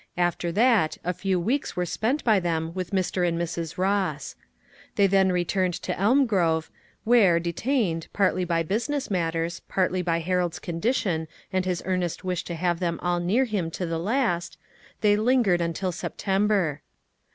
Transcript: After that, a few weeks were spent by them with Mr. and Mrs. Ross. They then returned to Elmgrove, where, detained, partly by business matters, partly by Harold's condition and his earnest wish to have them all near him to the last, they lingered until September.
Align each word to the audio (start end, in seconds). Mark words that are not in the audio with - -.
After 0.17 0.51
that, 0.53 0.97
a 1.03 1.13
few 1.13 1.39
weeks 1.39 1.75
were 1.75 1.85
spent 1.85 2.23
by 2.23 2.39
them 2.39 2.73
with 2.73 2.89
Mr. 2.89 3.23
and 3.27 3.39
Mrs. 3.39 3.77
Ross. 3.77 4.35
They 4.95 5.05
then 5.05 5.31
returned 5.31 5.75
to 5.75 5.93
Elmgrove, 5.93 6.71
where, 7.03 7.39
detained, 7.39 8.07
partly 8.11 8.43
by 8.43 8.63
business 8.63 9.11
matters, 9.11 9.59
partly 9.69 10.01
by 10.01 10.17
Harold's 10.21 10.57
condition 10.57 11.27
and 11.53 11.65
his 11.65 11.83
earnest 11.85 12.23
wish 12.23 12.43
to 12.45 12.55
have 12.55 12.79
them 12.79 12.99
all 13.03 13.19
near 13.19 13.45
him 13.45 13.69
to 13.69 13.85
the 13.85 13.99
last, 13.99 14.57
they 15.01 15.15
lingered 15.15 15.61
until 15.61 15.91
September. 15.91 16.81